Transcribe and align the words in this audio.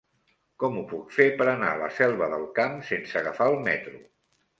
Com 0.61 0.77
ho 0.77 0.83
puc 0.93 1.11
fer 1.17 1.27
per 1.41 1.45
anar 1.51 1.69
a 1.73 1.79
la 1.81 1.89
Selva 1.97 2.31
del 2.31 2.47
Camp 2.61 2.73
sense 2.89 3.21
agafar 3.21 3.49
el 3.53 3.59
metro? 3.69 4.01